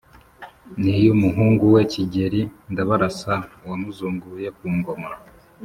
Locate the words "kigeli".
1.91-2.41